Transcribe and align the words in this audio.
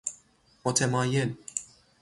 متمایل 0.65 1.37